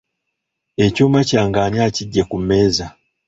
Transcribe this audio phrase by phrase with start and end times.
[0.85, 2.85] Ekyuma kyange ani akiggye ku mmeeza?